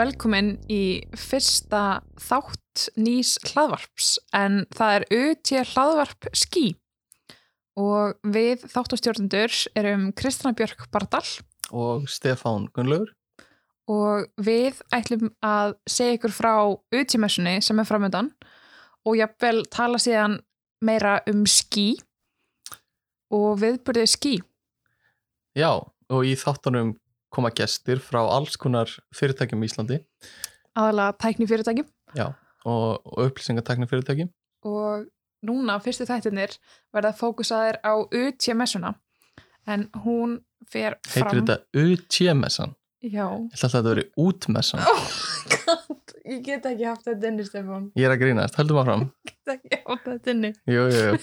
[0.00, 6.70] velkomin í fyrsta þátt nýs hlaðvarps en það er UT hlaðvarp skí
[7.80, 11.24] og við þáttastjórnendur erum Kristjana Björk Bardal.
[11.70, 13.12] Og Stefán Gunnlaugur.
[13.90, 18.30] Og við ætlum að segja ykkur frá UT-messunni sem er framöndan
[19.04, 20.38] og jafnvel tala síðan
[20.84, 21.92] meira um skí
[23.34, 24.34] og viðbyrðið skí.
[25.58, 26.94] Já, og í þáttunum
[27.30, 30.00] koma gestir frá alls konar fyrirtækjum í Íslandi.
[30.78, 32.26] Aðalega tækni fyrirtækjum Já,
[32.64, 34.30] og, og upplýsingatækni fyrirtækjum
[34.68, 35.06] og
[35.46, 36.58] núna fyrstu þættinir
[36.92, 38.94] verða fókusaðir á UT-messuna
[39.70, 42.76] en hún fer fram Heitir þetta UT-messan?
[43.00, 43.24] Já.
[43.24, 44.82] Ég ætla að þetta veri útmessan.
[44.84, 45.06] Oh,
[45.54, 47.86] God, Ég get ekki haft þetta inni Stefán.
[47.96, 49.06] Ég er að grínast, höldum áfram.
[49.24, 50.52] Ég get ekki haft þetta inni.
[50.68, 51.16] Jú, jú, jú,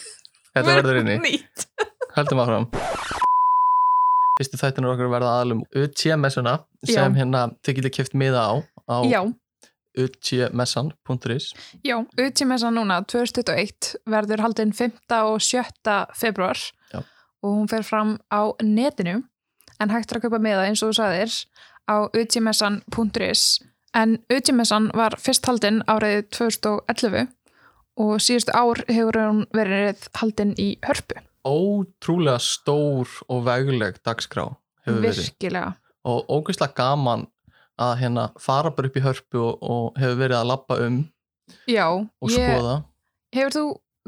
[0.57, 1.19] þetta verður inni.
[1.27, 1.67] Nýtt.
[2.17, 2.69] Höldum áfram
[4.37, 6.93] Fyrstu þættinur okkar verða aðalum UT-messuna Já.
[6.93, 8.53] sem hérna þið getið kipt miða á
[8.87, 9.21] á Já,
[9.97, 14.99] utmessan.is já, UT-messan núna 2021 verður haldinn 5.
[15.25, 15.63] og 7.
[16.13, 16.59] februar
[16.93, 17.01] Já.
[17.41, 19.23] og hún fer fram á netinu
[19.79, 21.33] en hægt er að kaupa með það eins og þú sagðir
[21.89, 23.43] á utmessan.is
[23.97, 27.27] en utmessan var fyrst haldinn árið 2011
[27.97, 34.49] og síðustu ár hefur hún verið haldinn í hörpu Ótrúlega stór og vegleg dagskrá
[34.85, 35.73] hefur verið virkilega
[36.07, 37.25] og ógeðslega gaman
[37.77, 41.01] að hérna fara bara upp í hörpu og, og hefur verið að labba um
[41.69, 42.77] Já, og skoða
[43.35, 43.65] hefur þú,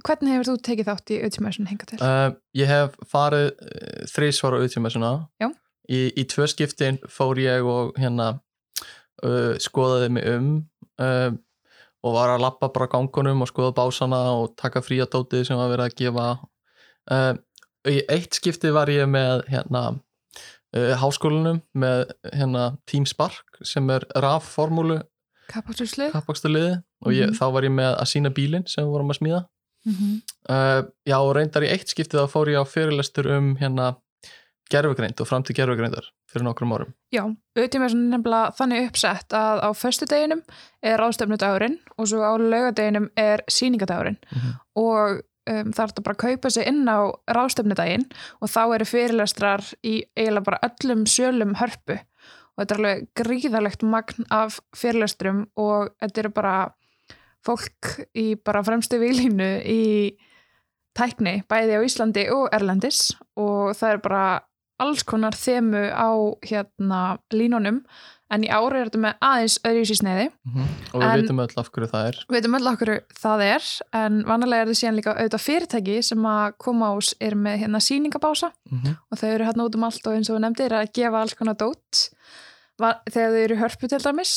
[0.07, 1.99] hvernig hefur þú tekið þátt í auðvitað hinga til?
[2.03, 5.49] uh, ég hef farið uh, þrísvara auðvitað Já.
[5.87, 8.31] í, í tvö skiptin fór ég og hérna
[9.23, 10.49] uh, skoðaði mig um
[10.99, 15.59] og var að labba bara á gangunum og skoða básana og taka fría dótið sem
[15.59, 16.25] var verið að gefa
[17.89, 19.83] í eitt skipti var ég með hérna
[20.75, 24.99] uh, háskólanum með hérna Team Spark sem er RAF-formúlu
[25.49, 26.11] Kappasturslu?
[26.13, 27.37] kappaksturliði og ég, Mhm.
[27.39, 29.45] þá var ég með að sína bílinn sem við vorum að smíða
[29.85, 30.21] Mm -hmm.
[30.49, 33.95] uh, já og reyndar í eitt skipti þá fór ég á fyrirlestur um hérna
[34.69, 37.23] gerfugreind og framtíð gerfugreindar fyrir nokkrum árum Já,
[37.55, 40.41] auðvitað er nefnilega þannig uppsett að á föstudeginum
[40.83, 44.53] er ráðstöfnudagurinn og svo á laugadeginum er síningadagurinn Mhm.
[44.75, 48.05] og um, er þetta bara að kaupa sig inn á ráðstöfnudaginn
[48.39, 51.99] og þá eru fyrirlestrar í eiginlega bara öllum sölum hörpu.
[51.99, 56.55] Og þetta er alveg gríðalegt magn af fyrirlestrum og þetta eru bara
[57.45, 59.83] fólk í bara fremstu vilínu í
[60.97, 63.13] tækni, bæði á Íslandi og Erlendis.
[63.39, 64.23] Og það er bara
[64.79, 66.09] alls konar þemu á
[66.49, 67.01] hérna
[67.33, 67.81] línunum
[68.29, 70.25] en í ári er þetta með aðeins öðruvísi sneiði.
[70.93, 72.17] Og við En- vitum öll af hverju það er.
[72.29, 73.63] við veitum öll okkur það er
[74.03, 77.81] en vanalega er þetta síðan líka auðvitað fyrirtæki sem að koma ás er með hérna
[77.81, 78.51] sýningabása.
[78.71, 81.21] Mm og þau eru hérna út um allt og eins og við nefndir að gefa
[81.23, 82.09] alls konar dót
[82.79, 84.35] Va- þegar þau eru hörpu til dæmis.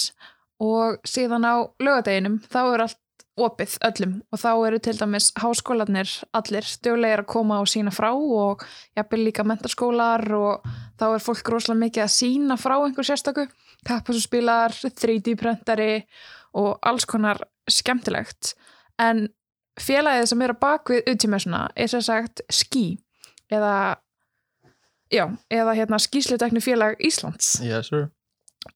[0.63, 2.99] Og síðan á lögadeginum þá er allt
[3.41, 4.15] opið öllum.
[4.33, 8.65] Og þá eru til dæmis háskólanir allir stjólegir að koma og sína frá og
[8.97, 10.67] jafnvel líka mentarskólar og
[11.01, 13.47] þá er fólk rosalega mikið að sína frá einhver sérstöku.
[13.89, 16.05] Kappasusspilar, 3D-prentari
[16.61, 18.55] og alls konar skemmtilegt.
[19.01, 19.27] En
[19.81, 22.87] félagið sem er að bakvið utímessuna er sér sagt skí
[23.53, 23.97] eða
[25.13, 27.57] já, eða hérna skýslutekni félag Íslands.
[27.65, 27.91] Yes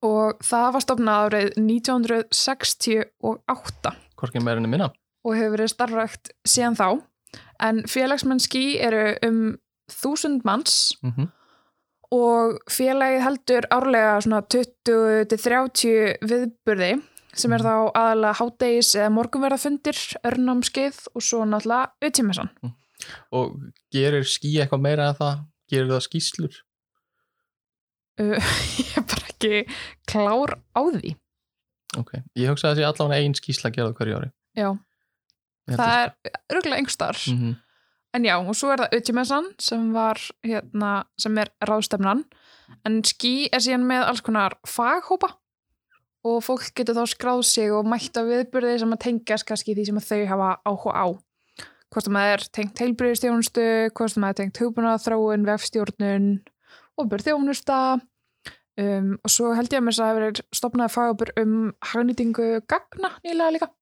[0.02, 4.90] og það var stofnað árið 1968 hvorki meirinni minna.
[5.26, 6.88] Og hefur verið starfrækt síðan þá.
[7.62, 9.40] En félagsmenn skí eru um
[9.92, 11.32] þúsund manns mm
[12.14, 16.92] og félagið heldur árlega svona 20-30 viðburði
[17.36, 22.52] sem er þá aðalega hádegis eða morgunverðafundir, örnámskeið og svo náttúrulega auðtímessan.
[23.34, 23.58] og
[23.92, 25.42] gerir skí eitthvað meira en það?
[25.66, 26.62] Gerir það skýslur
[28.16, 28.40] Uh,
[28.80, 29.58] ég er bara ekki
[30.08, 31.10] klár á því.
[31.98, 34.30] Ok, ég hugsa að það sé allavega ein skýsla að gera það hverju ári.
[34.56, 34.68] Já,
[35.70, 37.22] það að- er örgulega einhverstaðar.
[37.34, 37.56] Mhm.
[38.16, 40.14] En já, og svo er það auðtímessan sem var
[40.46, 42.24] hérna, sem er ráðstefnan.
[42.86, 45.34] En skí er síðan með alls konar faghópa
[46.24, 49.84] og fólk getur þá skráð sig og mætt á viðburði sem að tengjast kannski því
[49.86, 51.06] sem þau hafa áhuga á.
[51.92, 56.26] Hvort að maður er tengt heilbriðistjónustu hvort að maður er tengt hugbúnaðaþróun vefstjórnun
[56.98, 57.78] og börþjónusta
[58.82, 61.56] um, og svo held ég að mér að það hefur stopnaði faghópur um
[61.92, 63.72] hagnýtingu gagna nýlega líka.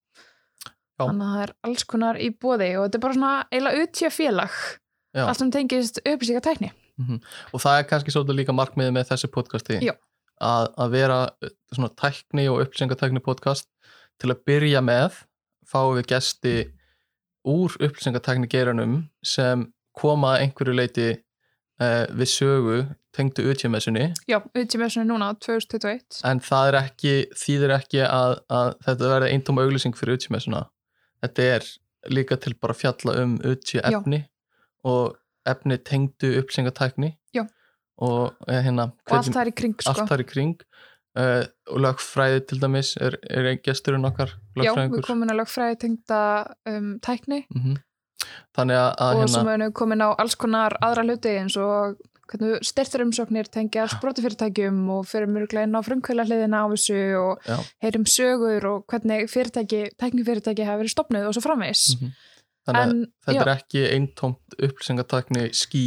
[0.95, 1.09] Já.
[1.09, 4.11] þannig að það er alls konar í bóði og þetta er bara svona eiginlega utja
[4.15, 4.59] félag.
[5.15, 5.25] Já.
[5.29, 6.71] allt sem tengist upplýsinga tækni
[7.53, 11.91] og það er kannski svolítið líka markmiðið með þessi podcasti að, að vera uh, svona
[11.99, 13.69] tækni og upplýsingatækni podcast
[14.23, 15.21] til að byrja með
[15.67, 16.55] fáum við gesti
[17.45, 22.79] úr upplýsingatækni geiranum sem koma að einhverju leiti uh, við sögu
[23.15, 29.11] tengdu utjumessunni Já, utjumessunni núna 2021 en það er ekki, þýðir ekki að, að þetta
[29.15, 30.67] verði eintóm auglýsing fyrir utjumessuna
[31.25, 31.69] þetta er
[32.13, 33.91] líka til bara að fjalla um utju Já.
[33.91, 34.25] efni
[34.85, 35.15] og
[35.49, 37.15] efni tengdu upplýsingatækni.
[37.37, 37.47] Já.
[37.97, 39.93] og eh, hérna og allt það er í kring sko.
[39.93, 40.57] allt þar í kring.
[41.15, 45.05] Uh, og lögfræði til dæmis er, er gesturinn okkar Já, við lögfræðingur.
[45.07, 46.23] komin að lögfræði tengda
[46.67, 47.45] um, tækni.
[47.55, 47.77] Mm
[48.57, 51.57] þannig að, að og hérna, sem við erum komin á alls konar aðra hluti eins
[51.61, 51.99] og
[52.31, 57.45] hvernig styrtir umsóknir tengja sprótufyrirtækjum og fyrir mörgulega inn á frumkvæla hliðina á þessu og
[57.49, 57.57] Já.
[57.85, 61.85] heyrum sögur og hvernig fyrirtæki, tæknifyrirtæki hafa verið stopnuð og svo framvegis.
[62.01, 62.15] Mhm.
[62.65, 65.85] þannig að en þetta já, er ekki eintómt upplýsingatækni skí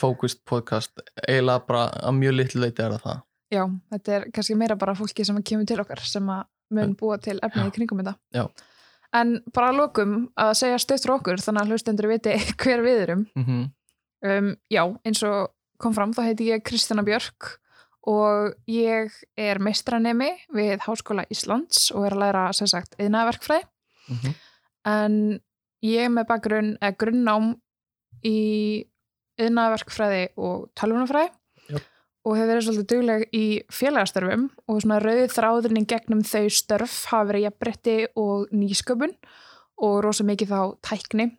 [0.00, 3.20] focused podcast eiginlega bara að mjög litlu leiti er það
[3.52, 7.18] já, þetta er kannski meira bara fólki sem kemur til okkar sem að mun búa
[7.20, 8.14] til efnið í kringum þetta.
[8.32, 8.46] Já.
[9.12, 13.26] en bara að lokum að segja stöðtur okkur þannig að hlustendur viti hver við erum.
[13.36, 13.68] Mm
[14.24, 15.50] um, já, eins og
[15.80, 17.56] kom fram þá heiti ég Kristjana Björk
[18.08, 23.66] og ég er meistranemi við Háskóla Íslands og er að læra sem sagt yðnaverkfræði
[24.08, 24.34] -hmm.
[24.84, 25.40] en
[25.84, 27.54] ég er með bakgrunn eða grunnnám
[28.26, 28.86] í
[29.40, 31.30] yðnaverkfræði og tölvunafræði
[31.70, 31.84] Jöp.
[32.24, 37.30] og hefur verið svolítið dugleg í félagastörfum og svona rauðið þráðurinn gegnum þau störf hafa
[37.30, 39.14] verið jafnbretti og nýsköpun
[39.80, 41.30] og rosa mikið þá tækni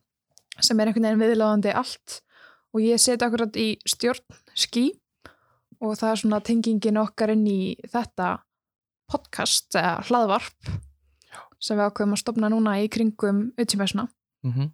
[0.60, 2.22] sem er einhvern veginn viðláðandi allt
[2.72, 4.90] og ég seti akkurat í stjórn skí
[5.82, 8.36] og það er svona tengingin okkar inn í þetta
[9.12, 10.72] podcast eða hlaðvarp
[11.62, 14.08] sem við ákveðum að stopna núna í kringum uttímessuna.
[14.48, 14.72] Mhm.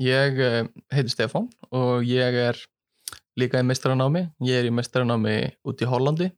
[0.00, 2.56] Ég uh, heiti Stefán og ég er
[3.36, 4.30] líka í meistaranámi.
[4.40, 5.34] Ég er í meistaranámi
[5.68, 6.30] út í Hollandi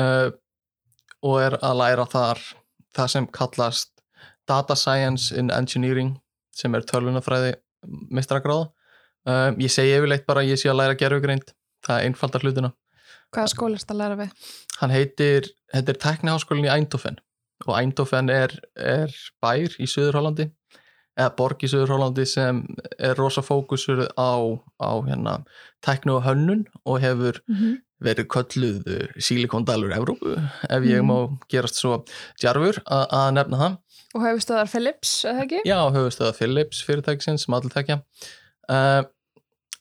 [0.00, 0.30] uh,
[1.24, 2.40] og er að læra þar
[2.94, 3.92] það sem kallast
[4.48, 6.14] Data Science in Engineering
[6.54, 8.70] sem er tölvunafræði meistaragráða.
[9.26, 11.52] Uh, ég segi yfirleitt bara að ég sé að læra gerfugreind.
[11.86, 12.72] Það er einfaldar hlutina.
[13.34, 14.30] Hvaða skólist að læra við?
[14.80, 17.16] Hann heitir, þetta er tekniháskólinn í Eindhoven
[17.66, 20.50] og Eindhoven er, er bær í Suður Hollandi
[21.18, 22.60] eða borg í Suður Hollandi sem
[22.98, 24.32] er rosa fókusur á,
[24.82, 25.38] á hérna,
[25.86, 27.74] tekni og hönnun og hefur Mm -hmm.
[28.04, 28.82] verið kölluð
[29.18, 30.34] sílikondalur Evrópu
[30.68, 31.06] ef ég Mhm.
[31.10, 32.04] má gerast svo
[32.40, 33.78] djarfur að nefna það.
[34.14, 35.60] Og hefur stöðar Philips, eða ekki?
[35.64, 38.02] Já, höfustöða Philips fyrirtækisins sem allir þekkja.
[38.70, 39.02] Uh,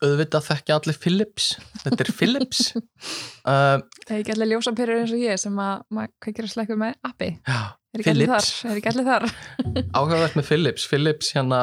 [0.03, 1.45] auðvitað þekkja allir Philips,
[1.83, 2.63] þetta er Philips.
[2.75, 3.77] uh,
[4.07, 6.97] Það er ekki allir ljósapyrur eins og ég sem að maður kveikir að slekku með
[7.07, 7.29] appi.
[7.47, 7.61] já,
[7.93, 8.13] Er ekki?
[8.27, 9.29] Er ekki allir þar?
[9.97, 11.61] áhugavert með Philips Philips hérna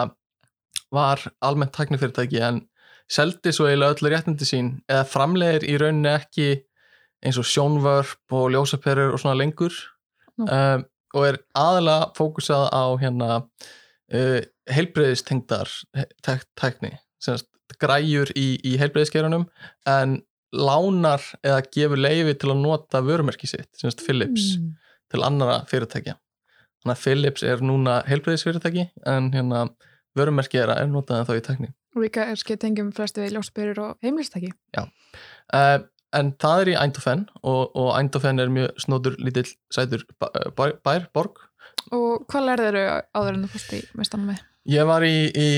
[0.94, 2.62] var almennt tæknifyrirtæki en
[3.10, 6.48] seldi svo eiginlega öllu réttindi sín eða framlegir í rauninni ekki
[7.26, 9.74] eins og sjónvörp og ljósaperur og svona lengur
[10.40, 10.86] um,
[11.18, 14.40] og er aðalega fókusað á hérna uh,
[14.70, 15.70] heilbreyðistengdar
[16.22, 17.46] tæk, tækni semast
[17.80, 19.44] græjur í, í heilbreyðiskerunum
[19.86, 20.18] en
[20.52, 24.72] lánar eða gefur leifi til að nota vörumerki sitt, semast Philips Mm.
[25.12, 26.16] til annara fyrirtækja
[26.82, 29.68] þannig að Philips er núna heilbreyðisfyrirtæki en hérna
[30.18, 33.32] vörumerki er að notað en þá í tækni Og líka er skeitt tengjum flestu við
[33.34, 34.52] ljósapyrur og heimlistæki.
[34.78, 35.78] uh,
[36.14, 40.76] en það er í Eindhoven og, og Eindhoven er mjög snótur lítill sætur bæ- bær,
[40.84, 41.38] bær borg
[41.94, 44.40] Og hvað lærður þau áður en þú fórst í mestanum með?
[44.70, 45.48] ég var í, í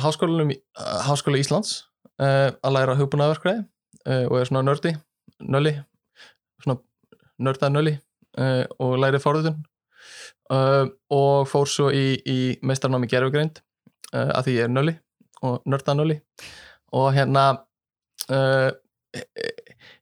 [0.00, 1.86] háskólanum í- uh, Háskóla Íslands
[2.20, 4.94] uh, að læra hugbúnaðverkræði uh, og er svona nördi
[5.40, 5.74] nöli
[6.62, 6.80] svona
[7.40, 7.96] nördað nöli
[8.78, 9.56] og lærið fórðutun
[10.54, 13.58] uh, og fór svo í, í meistarnámi gerfugreind
[14.12, 14.94] að því ég er nöli
[15.46, 16.16] og nördað nöli
[16.94, 17.44] og hérna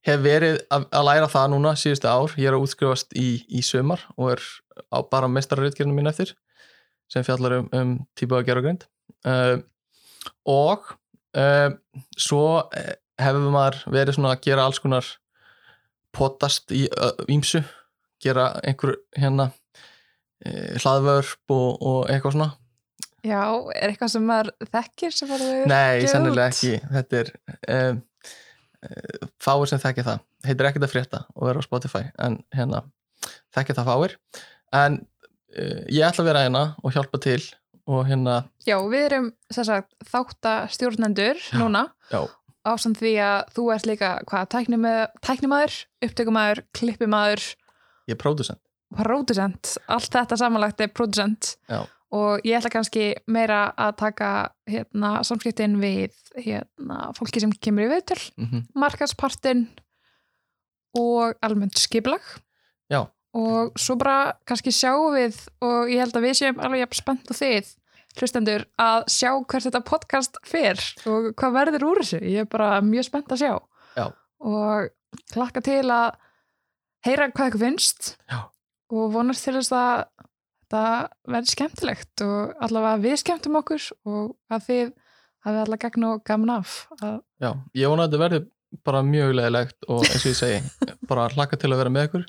[0.04, 4.04] hef verið að, læra það núna síðustu ár, ég er að útskrifast í, í sömar
[4.16, 4.44] og er
[4.92, 6.34] á bara meistarriðgerðinu mín eftir
[7.08, 7.94] sem fjallar um, um
[8.48, 8.88] gera greint
[9.26, 9.56] uh,
[10.48, 10.92] og
[11.38, 11.70] uh,
[12.18, 12.44] svo
[12.76, 15.08] eh, hefur maður verið svona að gera alls konar
[16.14, 16.86] potast í
[17.30, 17.62] ímsu
[18.22, 19.52] gera einhver hérna
[20.38, 22.48] hlaðvörp og, og eitthvað svona.
[23.26, 23.42] Já,
[23.74, 26.78] er eitthvað sem maður þekkir sem var þau Nei, sennilega ekki.
[26.94, 27.30] Þetta er
[27.74, 28.00] um,
[29.42, 30.22] fáir sem þekkja það.
[30.46, 32.84] Heitir ekkert að frétta og vera á Spotify en hérna
[33.56, 34.16] þekkja það fáir.
[34.78, 37.40] En uh, ég ætla að vera hérna og hjálpa til
[37.88, 39.28] og hérna Já, við erum
[40.12, 42.26] þáttastjórnendur núna Já.
[42.68, 47.44] ásamt því að þú ert líka hvað, tæknima- tæknimaður, upptökumaður, klippimaður,
[48.08, 48.60] ég er pródusent
[48.96, 51.82] producent, allt þetta samanlagt er producent Já.
[52.14, 54.30] og ég ætla kannski meira að taka
[54.68, 58.62] hérna, samskiptin við hérna, fólki sem kemur í viðtöl, mm -hmm.
[58.74, 59.66] markaðspartin
[60.96, 62.22] og almennt skiplag
[62.90, 63.06] Já.
[63.36, 67.36] Og svo bara kannski sjáum við og ég held að við séum alveg spennt og
[67.38, 67.74] þið
[68.18, 70.80] hlustendur að sjá hvert þetta podcast fer
[71.10, 72.22] og hvað verður úr þessu.
[72.24, 73.52] Ég er bara mjög spennt að sjá.
[73.98, 74.06] Já.
[74.42, 74.88] Og
[75.32, 76.16] klakka til að
[77.06, 78.40] heyra hvað eitthvað finnst Já.
[78.90, 80.06] og vonast til þess að
[80.68, 80.82] þetta
[81.32, 84.90] verður skemmtilegt og allavega við skemmtum okkur og að þið
[85.46, 86.78] hafið allavega gegn og gaman af.
[86.98, 88.42] Að, Já, ég vona að þetta verði
[88.84, 92.26] bara mjög leðilegt og eins og ég segi bara hlakka til að vera með ykkur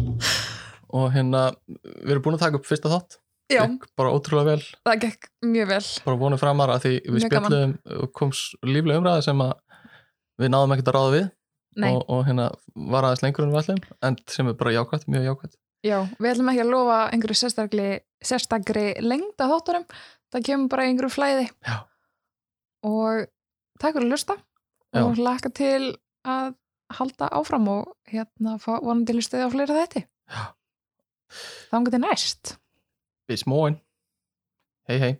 [0.93, 3.17] og hérna, við erum búin að taka upp fyrsta þátt
[3.53, 5.81] já, Gekk bara ótrúlega vel, það gekk mjög vel.
[6.05, 7.49] bara vonum framar að því við Mjög gaman.
[7.49, 9.53] spjallum og kom s- lífleg umræði sem að
[10.39, 11.27] við náðum ekkert að ráða við
[11.79, 12.45] Nei, og, og hérna
[12.89, 16.31] var aðeins lengur en við ætlum en sem er bara jákvæmt, mjög jákvæmt já, við
[16.33, 17.89] ætlum ekki að lofa einhverju sérstakri,
[18.25, 19.85] sérstakri lengda þátturum.
[20.33, 21.45] Það kemur bara í einhverju flæði.
[21.65, 21.77] Já.
[22.85, 23.23] Og
[23.81, 24.35] takk fyrir að lusta
[24.93, 25.01] Já.
[25.05, 25.95] og hlaka til
[26.27, 26.51] að
[26.99, 30.03] halda áfram og hérna fá vonandi lustuði á fleira þetta.
[30.29, 30.43] Já.
[31.29, 32.57] Þá til næst.
[33.29, 33.79] Bis morgen,
[34.89, 35.13] hei hei